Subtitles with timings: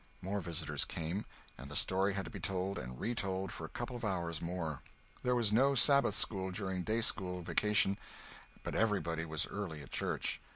[0.23, 1.25] More visitors came,
[1.59, 4.81] and the story had to be told and retold for a couple of hours more.
[5.21, 7.99] There was no Sabbath school during day school vacation,
[8.63, 10.41] but everybody was early at church.